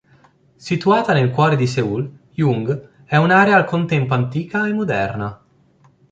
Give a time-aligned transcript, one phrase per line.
[0.57, 5.41] Situata nel cuore di Seul, Jung è un'area al contempo antica e moderna.